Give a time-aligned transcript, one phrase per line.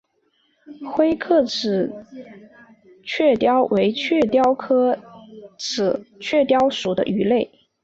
[0.91, 1.91] 灰刻齿
[3.03, 5.03] 雀鲷为雀鲷科刻
[5.59, 7.51] 齿雀鲷属的鱼类。